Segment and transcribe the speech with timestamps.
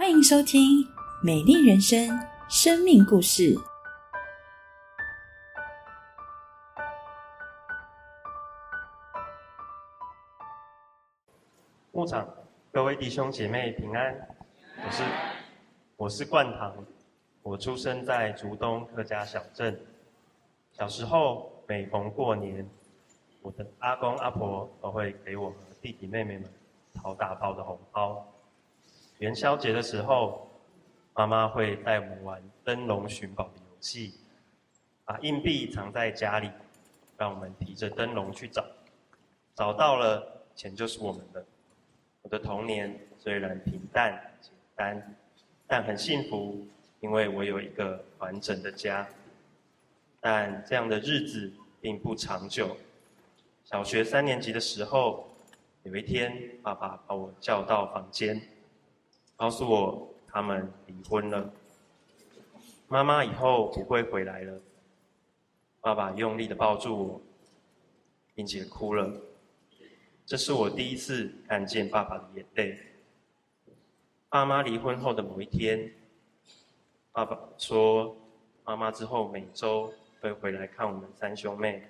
[0.00, 0.82] 欢迎收听
[1.22, 2.08] 《美丽人生》
[2.48, 3.54] 生命故事。
[11.92, 12.26] 牧场，
[12.72, 14.26] 各位弟兄姐妹平安。
[14.86, 15.02] 我是
[15.98, 16.74] 我是冠堂，
[17.42, 19.78] 我出生在竹东客家小镇。
[20.72, 22.66] 小时候每逢过年，
[23.42, 26.50] 我的阿公阿婆都会给我弟弟妹妹们
[26.94, 28.26] 掏大包的红包。
[29.20, 30.48] 元宵节的时候，
[31.14, 34.14] 妈妈会带我们玩灯笼寻宝的游戏，
[35.04, 36.50] 把硬币藏在家里，
[37.18, 38.64] 让我们提着灯笼去找，
[39.54, 41.44] 找到了钱就是我们的。
[42.22, 45.14] 我的童年虽然平淡简单，
[45.66, 46.66] 但很幸福，
[47.00, 49.06] 因为我有一个完整的家。
[50.18, 52.74] 但这样的日子并不长久。
[53.64, 55.28] 小学三年级的时候，
[55.82, 58.40] 有一天，爸爸把我叫到房间。
[59.40, 61.50] 告诉我他们离婚了，
[62.88, 64.60] 妈妈以后不会回来了。
[65.80, 67.22] 爸爸用力的抱住我，
[68.34, 69.10] 并且哭了。
[70.26, 72.78] 这是我第一次看见爸爸的眼泪。
[74.28, 75.90] 爸妈离婚后的某一天，
[77.10, 78.14] 爸爸说，
[78.62, 81.82] 妈妈之后每周会回来看我们三兄妹。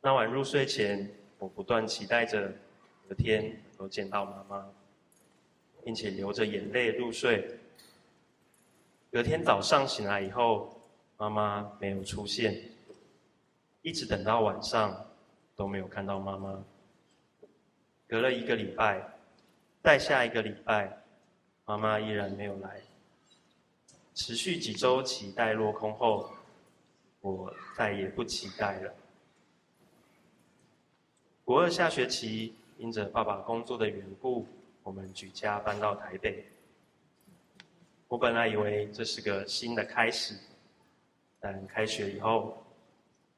[0.00, 2.52] 那晚入睡前，我不断期待着，
[3.08, 4.70] 隔天能够见到妈妈。
[5.84, 7.58] 并且流着眼泪入睡。
[9.12, 10.80] 隔天早上醒来以后，
[11.18, 12.60] 妈妈没有出现，
[13.82, 15.06] 一直等到晚上
[15.54, 16.64] 都没有看到妈妈。
[18.08, 19.02] 隔了一个礼拜，
[19.82, 21.04] 再下一个礼拜，
[21.64, 22.80] 妈妈依然没有来。
[24.14, 26.30] 持续几周期待落空后，
[27.20, 28.94] 我再也不期待了。
[31.44, 34.46] 国二下学期，因着爸爸工作的缘故。
[34.84, 36.44] 我们举家搬到台北。
[38.06, 40.36] 我本来以为这是个新的开始，
[41.40, 42.62] 但开学以后，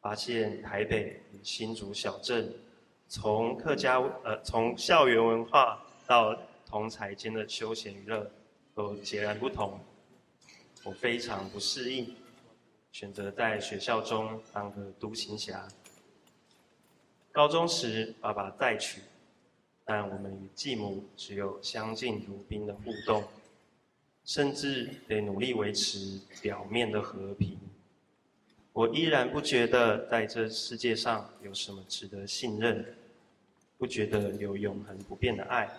[0.01, 2.53] 发现台北新竹小镇，
[3.09, 6.37] 从客家呃从校园文化到
[6.67, 8.29] 同才间的休闲娱乐，
[8.75, 9.79] 都截然不同。
[10.83, 12.17] 我非常不适应，
[12.91, 15.67] 选择在学校中当个独行侠。
[17.31, 19.01] 高中时，爸爸再娶。
[19.89, 23.23] 但我们与继母只有相敬如宾的互动，
[24.25, 27.57] 甚至得努力维持表面的和平。
[28.73, 32.85] 我依然不觉得在这世界上有什么值得信任，
[33.79, 35.71] 不觉得有永恒不变的爱。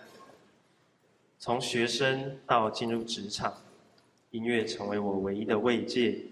[1.38, 3.54] 从学生到进入职场，
[4.30, 6.24] 音乐成为我唯一的慰藉，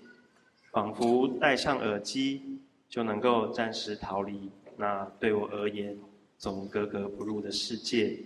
[0.73, 2.59] 仿佛戴上耳机
[2.89, 5.97] 就能够暂时逃离那对我而言。
[6.39, 8.19] 总格格不入的世界，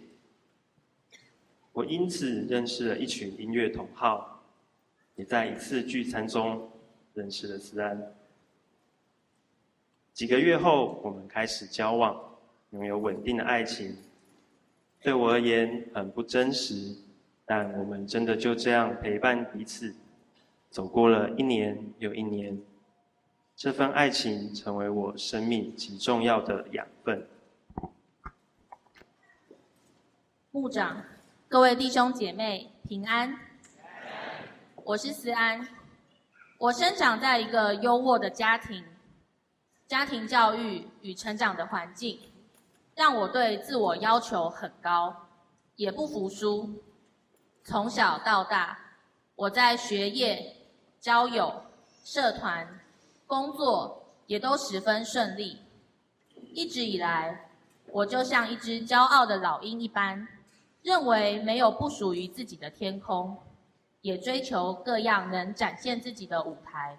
[1.72, 4.42] 我因此认识了一群音乐同好，
[5.14, 6.70] 也在一次聚餐中
[7.14, 8.14] 认识了思安。
[10.12, 12.20] 几个月后，我们开始交往，
[12.70, 13.96] 拥有稳定的爱情。
[15.00, 16.94] 对我而言很不真实，
[17.46, 19.94] 但我们真的就这样陪伴彼此，
[20.68, 22.60] 走过了一年又一年。
[23.56, 27.26] 这份爱情成为我生命极重要的养分。
[30.52, 31.04] 牧长，
[31.48, 33.38] 各位弟兄姐妹平安。
[34.82, 35.64] 我是思安，
[36.58, 38.84] 我生长在一个优渥的家庭，
[39.86, 42.18] 家庭教育与成长的环境，
[42.96, 45.28] 让我对自我要求很高，
[45.76, 46.68] 也不服输。
[47.62, 48.76] 从小到大，
[49.36, 50.56] 我在学业、
[50.98, 51.62] 交友、
[52.02, 52.80] 社团、
[53.24, 55.60] 工作也都十分顺利。
[56.52, 57.48] 一直以来，
[57.86, 60.26] 我就像一只骄傲的老鹰一般。
[60.82, 63.36] 认为没有不属于自己的天空，
[64.00, 66.98] 也追求各样能展现自己的舞台。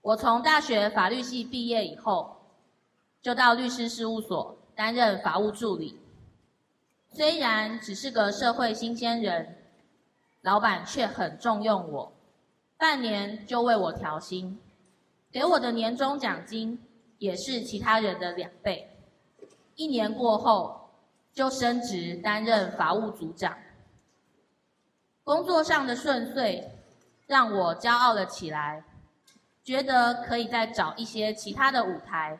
[0.00, 2.36] 我从大学法律系毕业以后，
[3.20, 5.98] 就到律师事务所担任法务助理。
[7.10, 9.58] 虽然只是个社会新鲜人，
[10.40, 12.10] 老板却很重用我，
[12.78, 14.58] 半年就为我调薪，
[15.30, 16.82] 给我的年终奖金
[17.18, 18.96] 也是其他人的两倍。
[19.76, 20.79] 一年过后。
[21.32, 23.56] 就升职担任法务组长，
[25.22, 26.76] 工作上的顺遂
[27.26, 28.82] 让我骄傲了起来，
[29.62, 32.38] 觉得可以再找一些其他的舞台。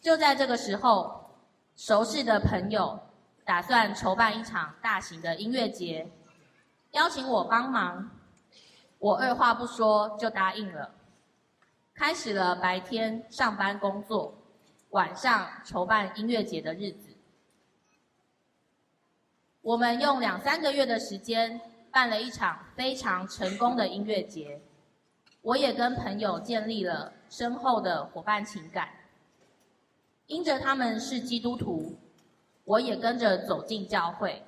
[0.00, 1.30] 就在这个时候，
[1.76, 3.00] 熟识的朋友
[3.44, 6.10] 打算筹办一场大型的音乐节，
[6.92, 8.10] 邀请我帮忙，
[8.98, 10.94] 我二话不说就答应了，
[11.94, 14.34] 开始了白天上班工作，
[14.90, 17.11] 晚上筹办音乐节的日子。
[19.62, 21.60] 我们用两三个月的时间
[21.92, 24.60] 办了一场非常成功的音乐节，
[25.40, 28.88] 我也跟朋友建立了深厚的伙伴情感。
[30.26, 31.96] 因着他们是基督徒，
[32.64, 34.42] 我也跟着走进教会。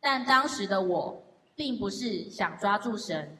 [0.00, 1.20] 但当时的我，
[1.56, 3.36] 并不是想抓住神，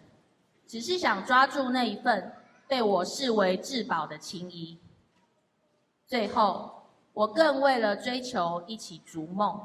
[0.67, 2.32] 只是想抓住那一份
[2.67, 4.76] 被我视为至宝的情谊。
[6.05, 6.82] 最后，
[7.12, 9.61] 我更为了追求一起逐梦，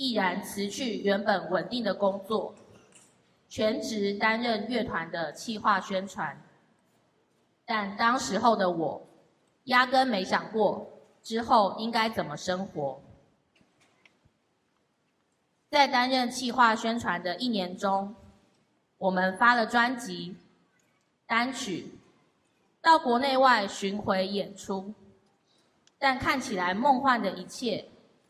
[0.00, 2.54] 毅然辞去原本稳定的工作，
[3.50, 6.42] 全职担任乐团的企划宣传。
[7.66, 9.06] 但当时候的我。
[9.64, 10.90] 压根没想过
[11.22, 13.00] 之后应该怎么生活。
[15.68, 18.16] 在担任企划宣传的一年中，
[18.96, 20.34] 我们发了专辑、
[21.26, 21.92] 单曲，
[22.80, 24.94] 到国内外巡回演出。
[25.98, 27.84] 但看起来梦幻的一切，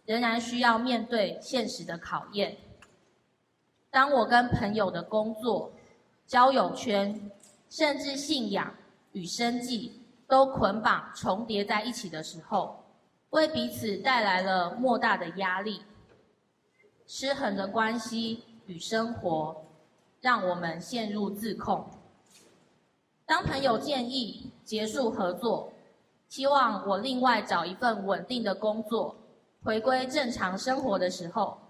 [0.04, 2.56] 仍然需要面对现实的考验。
[3.90, 5.72] 当我跟朋友的工作、
[6.26, 7.30] 交友圈，
[7.68, 8.74] 甚至信仰
[9.12, 9.96] 与生计。
[10.30, 12.84] 都捆绑重叠在一起的时候，
[13.30, 15.82] 为彼此带来了莫大的压力。
[17.04, 19.64] 失衡的关系与生活，
[20.20, 21.84] 让我们陷入自控。
[23.26, 25.72] 当朋友建议结束合作，
[26.28, 29.16] 希望我另外找一份稳定的工作，
[29.62, 31.60] 回归正常生活的时候，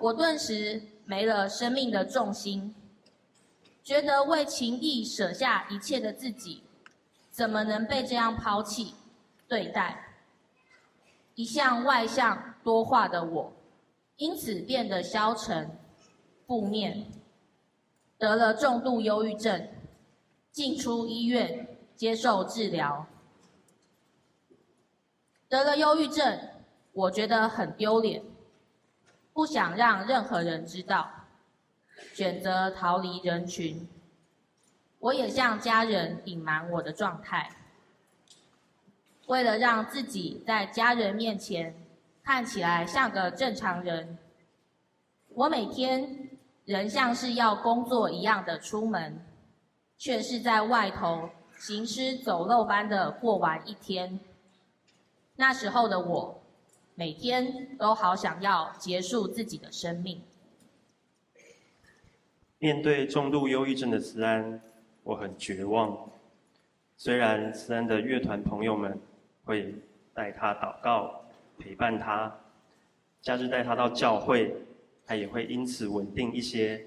[0.00, 2.74] 我顿时没了生命的重心，
[3.82, 6.62] 觉得为情义舍下一切的自己。
[7.30, 8.94] 怎么能被这样抛弃
[9.48, 10.16] 对待？
[11.34, 13.52] 一向外向多话的我，
[14.16, 15.70] 因此变得消沉、
[16.46, 17.06] 负面，
[18.18, 19.68] 得了重度忧郁症，
[20.50, 23.06] 进出医院接受治疗。
[25.48, 26.38] 得了忧郁症，
[26.92, 28.22] 我觉得很丢脸，
[29.32, 31.10] 不想让任何人知道，
[32.14, 33.88] 选择逃离人群。
[34.98, 37.50] 我也向家人隐瞒我的状态，
[39.26, 41.74] 为了让自己在家人面前
[42.22, 44.18] 看起来像个正常人，
[45.28, 46.28] 我每天
[46.64, 49.24] 仍像是要工作一样的出门，
[49.96, 54.20] 却是在外头行尸走肉般的过完一天。
[55.36, 56.39] 那时候的我，
[57.00, 60.20] 每天都好想要结束自己的生命。
[62.58, 64.60] 面对重度忧郁症的思安。
[65.02, 66.10] 我很绝望，
[66.98, 69.00] 虽然思安的乐团朋友们
[69.44, 69.74] 会
[70.12, 71.24] 带他祷告、
[71.58, 72.38] 陪伴他，
[73.22, 74.54] 假日带他到教会，
[75.06, 76.84] 他也会因此稳定一些。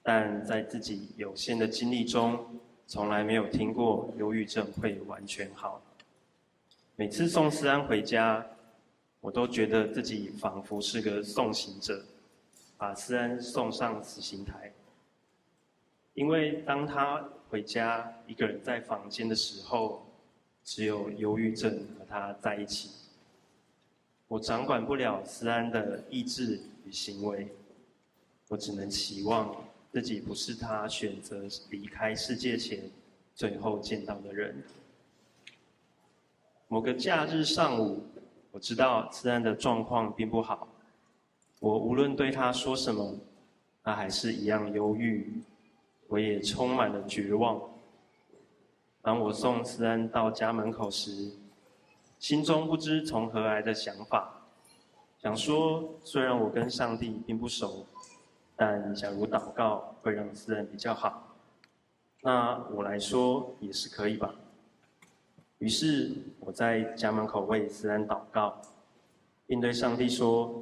[0.00, 2.38] 但在自己有限的经历中，
[2.86, 5.82] 从来没有听过忧郁症会完全好。
[6.94, 8.46] 每次送思安回家，
[9.22, 12.04] 我都觉得自己仿佛是个送行者，
[12.76, 14.72] 把思安送上死刑台。
[16.14, 20.04] 因为当他回家一个人在房间的时候，
[20.64, 22.90] 只有忧郁症和他在一起。
[24.26, 27.46] 我掌管不了思安的意志与行为，
[28.48, 29.54] 我只能期望
[29.92, 32.90] 自己不是他选择离开世界前
[33.36, 34.60] 最后见到的人。
[36.66, 38.02] 某个假日上午，
[38.52, 40.68] 我知道思安的状况并不好，
[41.58, 43.18] 我无论对他说什么，
[43.82, 45.42] 他还是一样忧郁。
[46.08, 47.58] 我也充满了绝望。
[49.00, 51.32] 当我送思安到家门口时，
[52.18, 54.42] 心中不知从何来的想法，
[55.22, 57.86] 想说：虽然我跟上帝并不熟，
[58.54, 61.34] 但假如祷告会让思安比较好，
[62.20, 64.34] 那我来说也是可以吧。
[65.62, 68.60] 于是我在家门口为思安祷告，
[69.46, 70.60] 并对上帝说：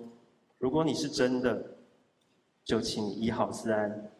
[0.59, 1.78] 如果你是真的，
[2.62, 4.11] 就请你医好思安。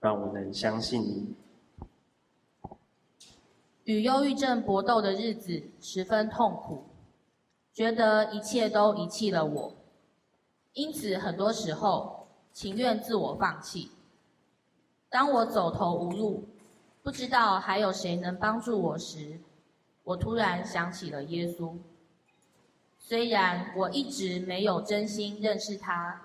[0.00, 1.34] 让我能相信你。
[3.82, 6.84] 与忧郁症搏斗的日子十分痛苦，
[7.72, 9.74] 觉得一切都遗弃了我，
[10.74, 13.90] 因此很多时候情愿自我放弃。
[15.10, 16.44] 当我走投无路，
[17.02, 19.40] 不知道还有谁能帮助我时，
[20.08, 21.76] 我突然想起了耶稣。
[22.98, 26.22] 虽然我一直没有真心认识他，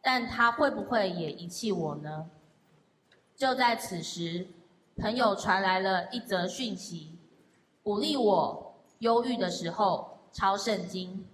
[0.00, 2.30] 但他会不会也遗弃我呢？
[3.36, 4.46] 就在此时，
[4.96, 7.18] 朋友传来了一则讯息，
[7.82, 11.26] 鼓励我忧郁的时候抄圣经。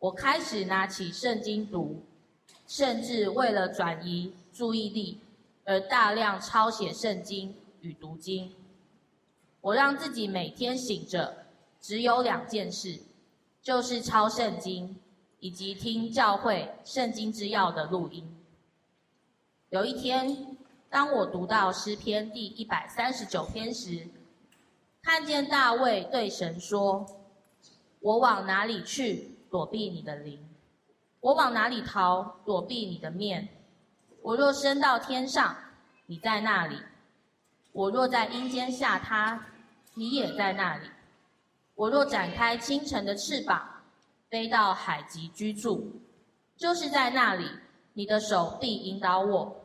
[0.00, 2.02] 我开始拿起圣经读，
[2.66, 5.20] 甚至为了转移注意力
[5.64, 8.52] 而大量抄写圣经与读经。
[9.60, 11.46] 我让自己每天醒着
[11.80, 13.00] 只有两件事，
[13.62, 14.98] 就是抄圣经
[15.38, 18.36] 以及听教会圣经之要的录音。
[19.68, 20.56] 有一天，
[20.88, 24.08] 当我读到诗篇第一百三十九篇时，
[25.02, 27.06] 看见大卫对神说
[28.00, 30.48] ：“我往哪里去躲避你的灵？
[31.20, 33.48] 我往哪里逃躲避你的面？
[34.22, 35.56] 我若升到天上，
[36.06, 36.76] 你在那里；
[37.72, 39.38] 我若在阴间下榻，
[39.94, 40.86] 你也在那里。
[41.74, 43.62] 我若展开清晨的翅膀，
[44.28, 46.00] 飞到海极居住，
[46.56, 47.48] 就是在那里，
[47.94, 49.64] 你的手必引导我，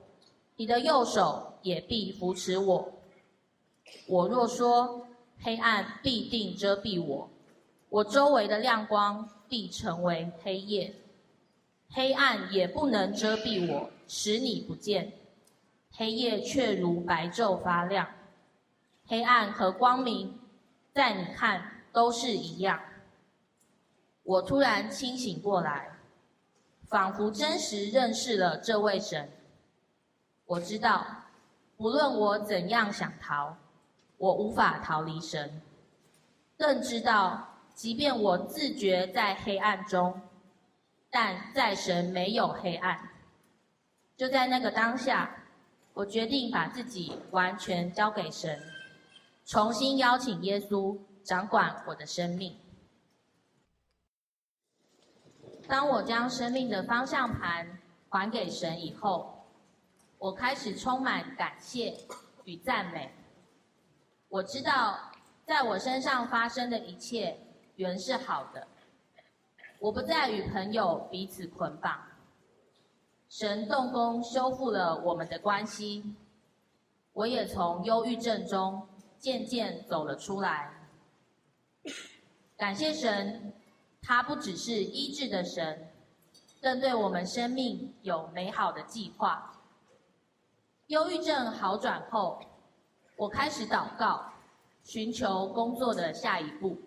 [0.55, 2.93] 你的右手也必扶持我。
[4.07, 5.07] 我若说，
[5.41, 7.29] 黑暗必定遮蔽我，
[7.89, 10.93] 我周围的亮光必成为黑夜，
[11.89, 15.11] 黑暗也不能遮蔽我，使你不见。
[15.97, 18.07] 黑夜却如白昼发亮，
[19.07, 20.39] 黑暗和光明，
[20.93, 22.79] 在你看都是一样。
[24.23, 25.97] 我突然清醒过来，
[26.87, 29.29] 仿佛真实认识了这位神。
[30.45, 31.05] 我知道，
[31.77, 33.57] 不论我怎样想逃。
[34.17, 35.61] 我无法逃离神，
[36.57, 40.21] 更知道，即便我自觉在黑暗中，
[41.09, 43.09] 但在神没有黑暗。
[44.15, 45.35] 就在那个当下，
[45.95, 48.61] 我决定把自己完全交给神，
[49.45, 52.59] 重新邀请耶稣掌管我的生命。
[55.69, 59.45] 当我将生命的方向盘还给神以后，
[60.17, 61.97] 我开始充满感谢
[62.43, 63.09] 与赞美。
[64.27, 65.13] 我知道，
[65.45, 67.39] 在我身上发生的一切
[67.77, 68.67] 原是好的。
[69.79, 72.14] 我不再与朋友彼此捆绑。
[73.37, 76.15] 神动工修复了我们的关系，
[77.11, 78.87] 我也从忧郁症中
[79.19, 80.87] 渐渐走了出来。
[82.55, 83.51] 感谢神，
[84.01, 85.89] 他不只是医治的神，
[86.61, 89.61] 更对我们生命有美好的计划。
[90.87, 92.41] 忧郁症好转后。
[93.17, 94.31] 我开始祷告，
[94.85, 96.77] 寻求工作的下一步。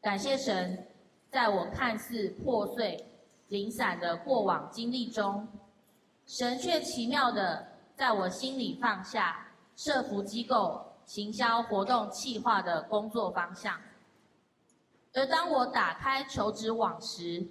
[0.00, 0.86] 感谢神，
[1.30, 3.07] 在我看似破碎、
[3.48, 5.48] 零散的过往经历中，
[6.26, 13.80] 神却奇妙的在我心里放下社服机构行销活动企划的工作方向。
[15.14, 17.46] 而当我打开求职网时，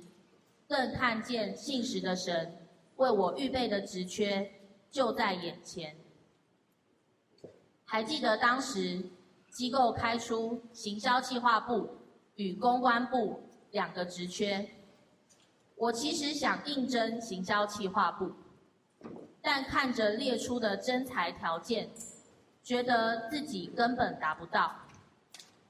[0.68, 4.52] 更看见信实的神为我预备的职缺
[4.92, 5.96] 就在眼前。
[7.84, 9.04] 还记得当时
[9.50, 11.90] 机构开出行销计划部
[12.36, 14.70] 与公关部两个职缺，
[15.78, 18.32] 我其实想应征行销企划部，
[19.42, 21.90] 但看着列出的征才条件，
[22.64, 24.76] 觉得自己根本达不到，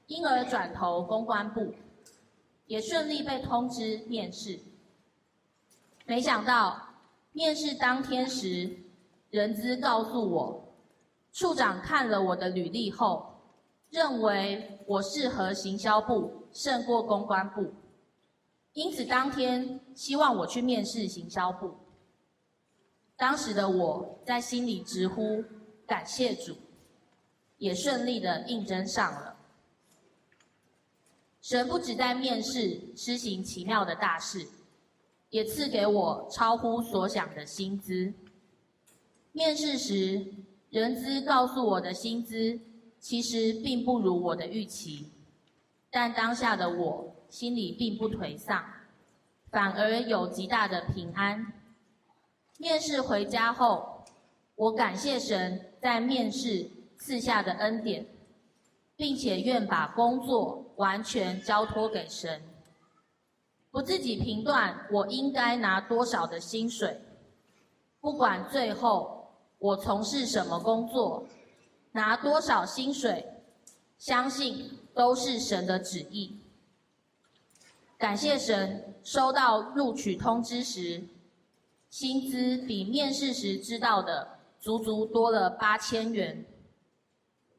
[0.08, 1.74] 因而转投公关部，
[2.68, 4.60] 也顺利被通知面试。
[6.06, 6.88] 没想到
[7.34, 8.78] 面试当天时，
[9.30, 10.64] 人资告诉我。
[11.34, 13.42] 处长看了我的履历后，
[13.92, 17.74] 认为我适合行销部胜过公关部，
[18.78, 21.76] 因此当天希望我去面试行销部。
[23.16, 25.44] 当时的我在心里直呼
[25.88, 26.56] 感谢主，
[27.58, 29.36] 也顺利的应征上了。
[31.42, 34.48] 神不止在面试施行奇妙的大事，
[35.32, 38.14] 也赐给我超乎所想的薪资。
[39.32, 40.34] 面试时。
[40.70, 42.60] 人资告诉我的薪资
[43.00, 45.10] 其实并不如我的预期，
[45.90, 48.64] 但当下的我心里并不颓丧，
[49.52, 51.54] 反而有极大的平安。
[52.58, 54.04] 面试回家后，
[54.56, 58.06] 我感谢神在面试赐下的恩典，
[58.96, 62.42] 并且愿把工作完全交托给神，
[63.72, 67.02] 不自己评断我应该拿多少的薪水，
[68.00, 69.16] 不管最后。
[69.60, 71.26] 我从事什么工作，
[71.94, 73.26] 拿多少薪水，
[73.98, 76.37] 相信都是神的旨意。
[77.98, 81.04] 感谢神，收到录取通知时，
[81.90, 86.46] 薪资比面试时知道的足足多了八千元。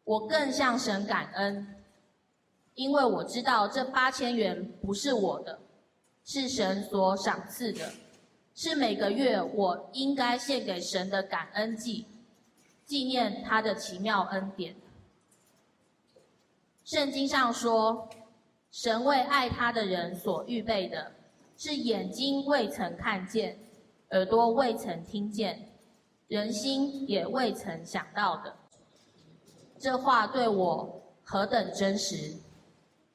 [0.05, 1.75] 我更向神感恩，
[2.75, 5.59] 因为我知道这八千元不是我的，
[6.25, 7.91] 是神所赏赐的。
[8.55, 12.07] 是每个月我应该献给神的感恩祭，
[12.85, 14.75] 纪念他的奇妙恩典。
[16.85, 18.09] 圣经上说，
[18.71, 21.13] 神为爱他的人所预备的，
[21.57, 23.59] 是眼睛未曾看见，
[24.11, 25.71] 耳朵未曾听见，
[26.29, 28.55] 人心也未曾想到的。
[29.79, 32.37] 这话对我何等真实！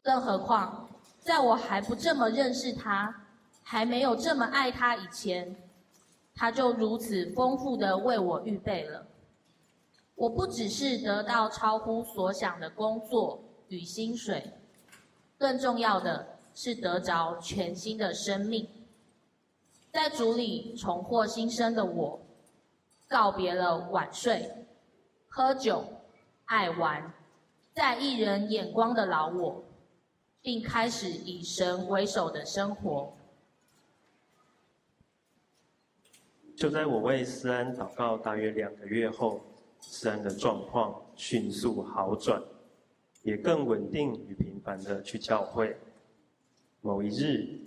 [0.01, 3.19] 更何况，在我还不这么认识他。
[3.65, 5.55] 还没有这么爱他以前，
[6.35, 9.07] 他就如此丰富的为我预备了。
[10.15, 14.51] 我不只是得到超乎所想的工作与薪水，
[15.43, 18.65] 更重要的是得着全新的生命。
[19.91, 22.17] 在主里重获新生的我，
[23.09, 24.49] 告别了晚睡、
[25.27, 25.83] 喝酒、
[26.45, 27.11] 爱玩、
[27.73, 29.61] 在意人眼光的老我，
[30.41, 33.11] 并开始以神为首的生活。
[36.55, 39.41] 就在我为思安祷告大约两个月后。
[39.81, 42.41] 思安的状况迅速好转，
[43.23, 45.75] 也更稳定与频繁的去教会。
[46.81, 47.59] 某一日，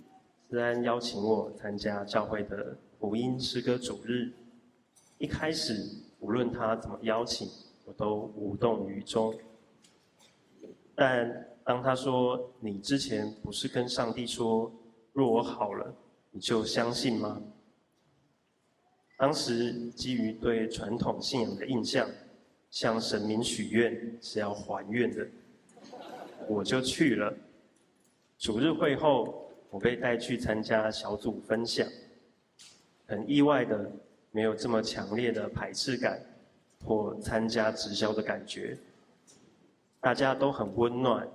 [0.49, 4.31] 思安邀请我参加教会的福音诗歌主日。
[5.17, 5.73] 一开始，
[6.19, 7.49] 无论他怎么邀请，
[7.85, 9.33] 我都无动于衷。
[10.95, 14.71] 但当他说：“你之前不是跟上帝说，
[15.13, 15.93] 若我好了，
[16.31, 17.41] 你就相信吗？”
[19.17, 22.07] 当时基于对传统信仰的印象，
[22.69, 25.27] 向神明许愿是要还愿的，
[26.47, 27.33] 我就去了。
[28.37, 31.87] 主日会后，我被带去参加小组分享，
[33.05, 33.91] 很意外的
[34.31, 36.21] 没有这么强烈的排斥感
[36.85, 38.77] 或参加直销的感觉，
[39.99, 41.27] 大家都很温暖、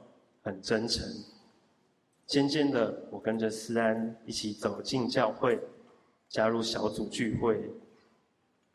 [0.42, 1.06] 很真诚。
[2.26, 5.60] 渐渐的，我跟着思安一起走进教会。
[6.28, 7.60] 加入小组聚会，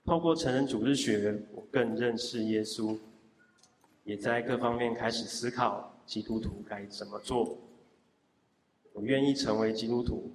[0.05, 2.95] 透过成人主日学，我更认识耶稣，
[4.03, 7.59] 也在各方面开始思考基督徒该怎么做。
[8.93, 10.31] 我愿意成为基督徒，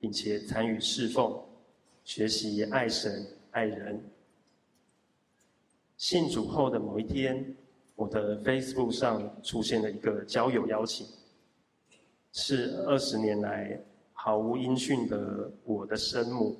[0.00, 1.38] 并且参与侍奉，
[2.02, 4.00] 学习爱神爱人。
[5.98, 7.54] 信主后的某一天，
[7.94, 11.06] 我的 Facebook 上出现了一个交友邀请，
[12.32, 13.78] 是二十年来
[14.12, 16.56] 毫无音讯的我的生母。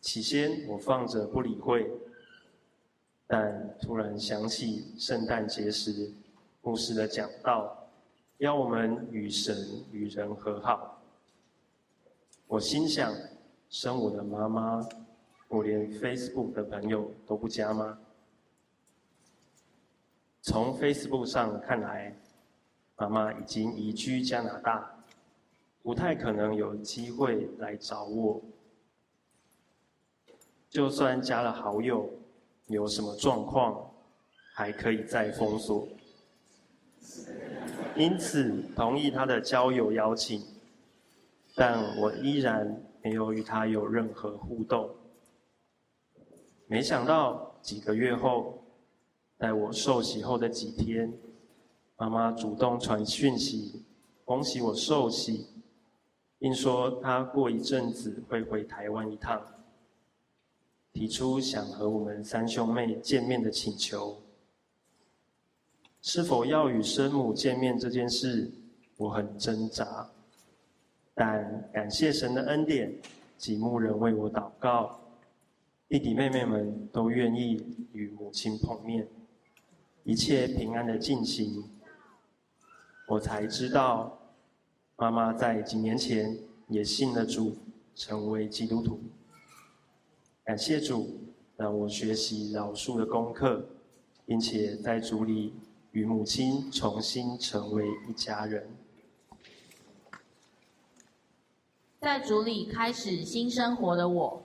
[0.00, 1.88] 起先我放着不理会，
[3.26, 6.12] 但突然想起圣诞节时
[6.62, 7.88] 牧师的讲道，
[8.38, 11.02] 要我们与神与人和好。
[12.46, 13.12] 我心想，
[13.68, 14.88] 生我的妈妈，
[15.48, 17.98] 我连 Facebook 的朋友都不加吗？
[20.40, 22.16] 从 Facebook 上看来，
[22.96, 25.04] 妈妈已经移居加拿大，
[25.82, 28.40] 不太可能有机会来找我。
[30.68, 32.08] 就算加了好友，
[32.68, 33.90] 有什么状况，
[34.54, 35.88] 还可以再封锁。
[37.96, 40.42] 因此同意他的交友邀请，
[41.54, 44.90] 但我依然没有与他有任何互动。
[46.66, 48.64] 没想到几个月后，
[49.38, 51.12] 在我受洗后的几天，
[51.96, 53.84] 妈妈主动传讯息，
[54.24, 55.48] 恭喜我受洗，
[56.38, 59.42] 并说她过一阵子会回台湾一趟。
[60.94, 64.22] 提出想和我们三兄妹见面的请求，
[66.02, 68.50] 是否要与生母见面这件事，
[68.96, 70.10] 我很挣扎。
[71.14, 72.92] 但感谢神的恩典，
[73.38, 74.98] 及牧人为我祷告，
[75.88, 79.06] 弟弟妹妹们都愿意与母亲碰面，
[80.02, 81.62] 一切平安的进行。
[83.06, 84.18] 我才知道，
[84.96, 86.36] 妈妈在几年前
[86.66, 87.56] 也信了主，
[87.94, 88.98] 成为基督徒。
[90.42, 91.20] 感谢主，
[91.56, 93.64] 让我学习饶恕的功课，
[94.26, 95.52] 并且在主里
[95.92, 98.74] 与母亲重新成为一家人。
[102.00, 104.42] 在主里开始新生活的我，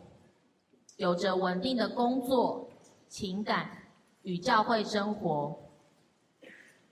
[0.98, 2.70] 有着稳定的工作、
[3.08, 3.70] 情感
[4.24, 5.58] 与教会生活。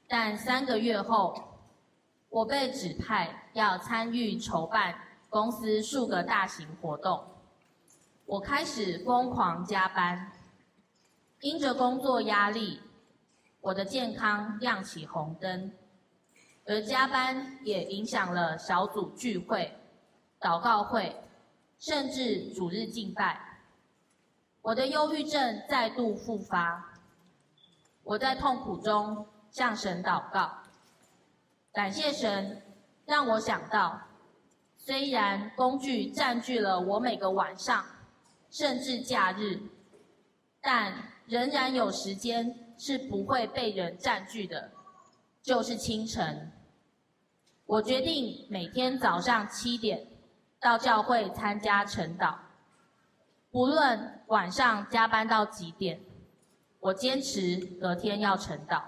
[0.08, 1.36] 但三个月后，
[2.30, 4.96] 我被指派要参与筹办
[5.30, 7.26] 公司数个大型活动。
[8.26, 10.32] 我开始疯狂加班，
[11.41, 12.80] 因着工作压力，
[13.65, 15.73] 我的健康亮起红灯，
[16.67, 19.75] 而加班也影响了小组聚会、
[20.39, 21.15] 祷告会，
[21.80, 23.41] 甚至主日敬拜。
[24.62, 26.93] 我的忧郁症再度复发，
[28.04, 30.60] 我在痛苦中向神祷告，
[31.73, 32.62] 感谢神
[33.08, 33.99] 让我想到，
[34.78, 37.84] 虽然工具占据了我每个晚上。
[38.51, 39.60] 甚至假日，
[40.62, 40.93] 但
[41.25, 44.72] 仍然有时间是不会被人占据的，
[45.42, 46.52] 就是清晨。
[47.66, 50.08] 我决定每天早上七点
[50.60, 52.38] 到教会参加晨祷，
[53.52, 56.00] 不论晚上加班到几点，
[56.80, 58.84] 我坚持隔天要晨祷。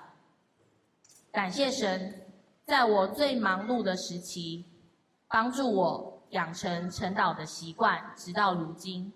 [1.32, 2.22] 感谢神，
[2.66, 4.66] 在我最忙碌的时期，
[5.28, 9.14] 帮助我养成晨祷的习惯，直到如今。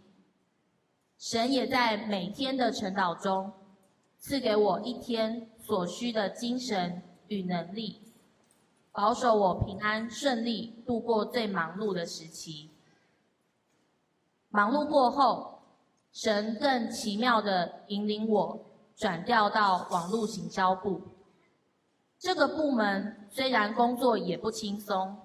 [1.19, 3.53] 神也在每天的晨祷中，
[4.21, 8.03] 赐给我一天所需的精神与能力，
[8.91, 12.69] 保守我平安顺利度过最忙碌的时期。
[14.49, 15.63] 忙碌过后，
[16.13, 18.63] 神更奇妙的引领我
[18.95, 21.01] 转调到网络行销部。
[22.19, 25.17] 这个部门虽然工作也不轻松，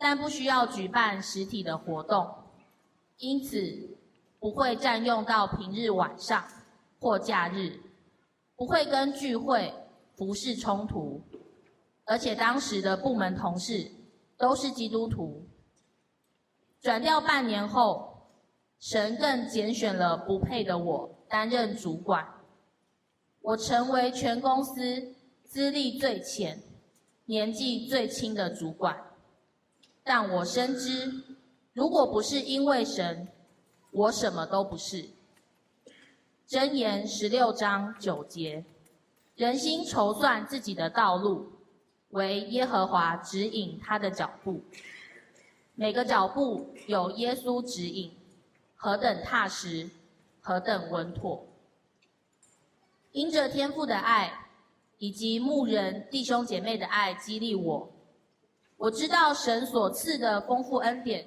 [0.00, 2.28] 但不需要举办实体的活动，
[3.18, 3.96] 因此
[4.40, 6.42] 不会占用到平日晚上
[6.98, 7.78] 或假日，
[8.60, 9.72] 不会跟聚会、
[10.18, 11.22] 服饰冲突，
[12.04, 13.90] 而且当时的部门同事
[14.36, 15.46] 都是基督徒。
[16.82, 18.26] 转调半年后，
[18.78, 22.22] 神更拣选了不配的我担任主管，
[23.40, 25.14] 我成为全公司。
[25.46, 26.62] 资历最浅、
[27.24, 28.96] 年纪最轻的主管，
[30.04, 31.24] 但我深知，
[31.72, 33.26] 如果不是因为神，
[33.90, 35.08] 我什么都不是。
[36.50, 38.64] 箴言十六章九节：
[39.36, 41.46] 人心筹算自己的道路，
[42.08, 44.60] 为耶和华指引他的脚步。
[45.76, 48.10] 每个脚步有耶稣指引，
[48.74, 49.88] 何等踏实，
[50.40, 51.46] 何等稳妥。
[53.12, 54.48] 因着天父的爱。
[54.98, 57.90] 以及牧人弟兄姐妹的爱激励我，
[58.76, 61.26] 我知道神所赐的丰富恩典，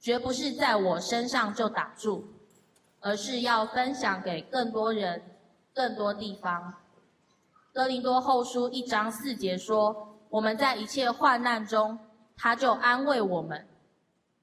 [0.00, 2.24] 绝不是在我身上就打住，
[3.00, 5.22] 而是要分享给更多人、
[5.74, 6.74] 更多地方。
[7.72, 11.98] 哥林多后书一章四节说：“我们在一切患难中，
[12.36, 13.66] 他就安慰我们，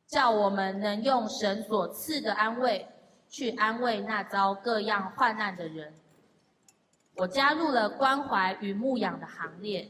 [0.07, 2.87] 叫我们能用神所赐的安慰，
[3.29, 5.93] 去安慰那遭各样患难的人。”
[7.17, 9.89] 我加入了关怀与牧养的行列，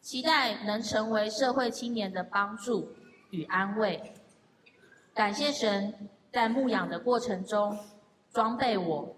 [0.00, 2.92] 期待能成为社会青年的帮助
[3.30, 4.12] 与安慰。
[5.14, 7.78] 感谢神在牧养的过程中
[8.30, 9.16] 装备我、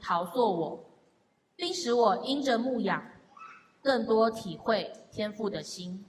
[0.00, 0.84] 陶塑我，
[1.56, 3.02] 并使我因着牧养
[3.82, 6.04] 更多体会天赋的心。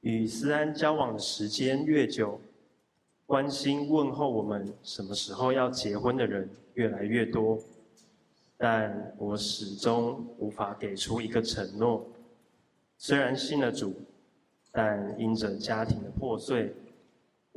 [0.00, 2.40] 与思安交往的时间越久，
[3.26, 7.58] 关心问候我们什么时候要结婚的人越来越多。
[8.56, 12.06] 但我始终无法给出一个承诺。
[12.96, 13.92] 虽然信了主，
[14.72, 16.74] 但因着家庭的破碎，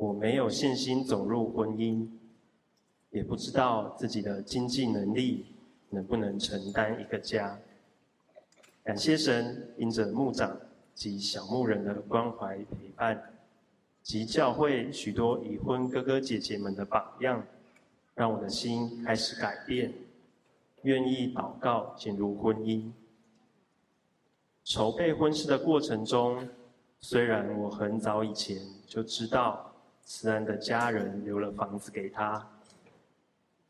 [0.00, 2.08] 我没有信心走入婚姻，
[3.10, 5.44] 也不知道自己的经济能力
[5.90, 7.58] 能不能承担一个家。
[8.82, 10.58] 感谢神，因着牧长
[10.94, 13.34] 及小牧人的关怀陪伴，
[14.02, 17.44] 及教会许多已婚哥哥姐姐们的榜样，
[18.14, 19.92] 让我的心开始改变。
[20.80, 22.90] 愿意祷告进入婚姻，
[24.64, 26.48] 筹备婚事的过程中，
[27.00, 29.69] 虽然我很早以前就知道
[30.12, 32.44] 慈安的家人留了房子给他，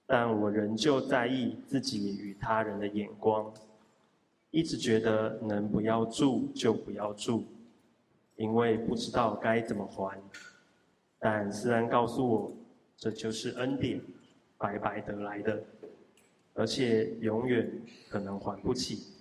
[0.07, 3.53] 但我仍旧在意自己与他人的眼光，
[4.51, 7.45] 一直觉得能不要住就不要住，
[8.37, 10.19] 因为不知道该怎么还。
[11.19, 12.53] 但慈安告诉我，
[12.97, 14.01] 这就是恩典，
[14.57, 15.63] 白白得来的。
[16.55, 17.71] 而且永远
[18.09, 19.13] 可能还不起。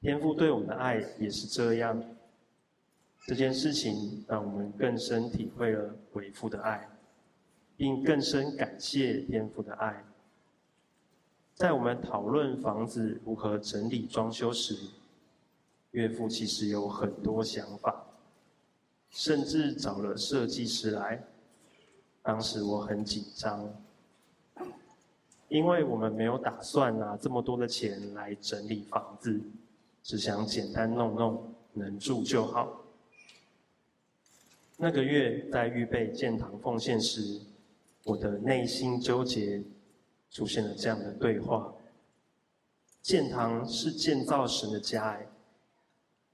[0.00, 2.04] 天父对我们的爱也是这样。
[3.26, 6.86] 这件事情让我们更深体会了为父的爱，
[7.74, 10.04] 并更深感谢天父的爱。
[11.54, 14.76] 在我们讨论房子如何整理装修时，
[15.92, 18.04] 岳父其实有很多想法，
[19.10, 21.24] 甚至找了设计师来。
[22.22, 23.72] 当时我很紧张。
[25.48, 29.40] 因为我们没有打算拿这么多的钱来整理房子，
[30.02, 32.83] 只想简单弄弄，能住就好。
[34.76, 37.40] 那个月在预备建堂奉献时，
[38.04, 39.62] 我的内心纠结
[40.30, 41.72] 出现了这样的对话：
[43.00, 45.20] 建堂是建造神的家，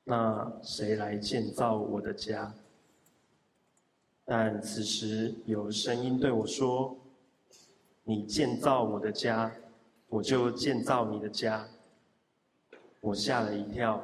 [0.05, 2.55] 那谁来建造我的家？
[4.24, 6.96] 但此时有声音对我说。
[8.03, 9.53] 你建造我的家，
[10.09, 11.68] 我就建造你的家。
[12.98, 14.03] 我吓了一跳，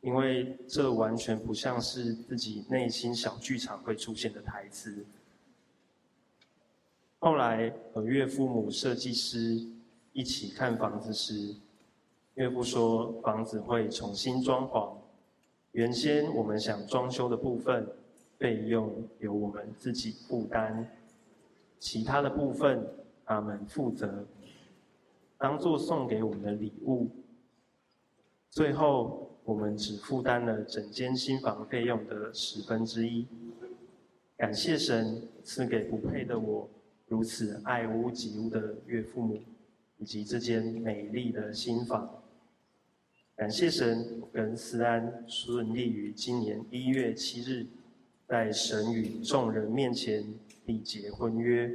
[0.00, 5.04] 因为这完全不像是自己内心小剧场会出现的台词。
[7.18, 9.60] 后来和岳父母设计师
[10.12, 11.54] 一起看房子时，
[12.34, 14.94] 岳父说房子会重新装潢，
[15.72, 17.86] 原先我们想装修的部分
[18.38, 20.88] 费用由我们自己负担，
[21.78, 22.86] 其他的部分。
[23.22, 24.26] 他们负责
[25.38, 27.08] 当做送给我们的礼物。
[28.50, 33.26] 最后，我们只负担了整间新房费用的十分之一。
[34.36, 36.70] 感谢神赐给不配的我
[37.08, 39.42] 如此爱屋及乌的岳父母，
[39.98, 42.22] 以及这间美丽的新房。
[43.34, 47.66] 感谢神跟思安顺利于今年一月七日，
[48.28, 50.24] 在神与众人面前
[50.64, 51.68] 缔结婚约。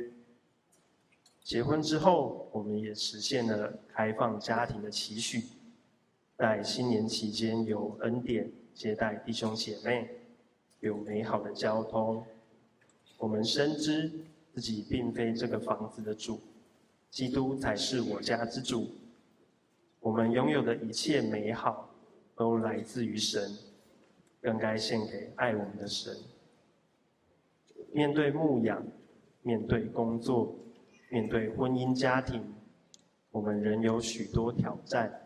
[1.44, 5.44] 结婚之后，我们也实现了开放家庭的期许，
[6.38, 10.10] 在新年期间有恩典接待弟兄姐妹，
[10.82, 12.26] 有美好的交通。
[13.18, 14.12] 我们深知
[14.54, 16.42] 自己并非这个房子的主，
[17.10, 18.90] 基督才是我家之主。
[20.02, 21.90] 我们拥有的一切美好，
[22.36, 23.58] 都来自于神，
[24.42, 26.18] 更该献给爱我们的神。
[27.94, 28.86] 面对牧养，
[29.42, 30.54] 面对工作，
[31.10, 32.44] 面对婚姻家庭，
[33.32, 35.22] 我们仍有许多挑战。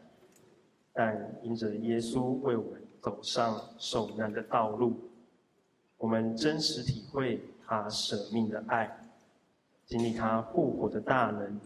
[0.94, 5.00] 但因着耶稣为我们走上受难的道路，
[5.98, 9.00] 我们真实体会他舍命的爱，
[9.86, 11.60] 经历他复活的大能，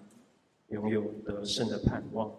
[0.67, 2.31] 拥有得胜的盼望。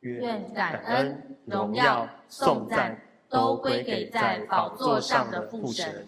[0.00, 6.06] 愿感恩、荣耀、颂赞都归给在宝座上的父神。